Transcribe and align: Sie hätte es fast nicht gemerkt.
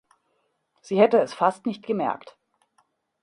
Sie 0.81 0.99
hätte 0.99 1.19
es 1.19 1.35
fast 1.35 1.67
nicht 1.67 1.85
gemerkt. 1.85 2.35